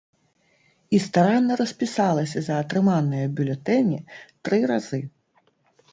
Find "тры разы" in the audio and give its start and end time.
4.43-4.99